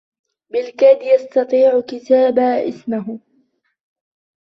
بالكاد 0.49 0.97
يستطيع 1.01 1.79
كتاب 1.81 2.39
اسمه. 2.39 3.19